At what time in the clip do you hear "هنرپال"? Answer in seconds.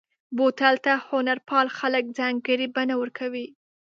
1.09-1.67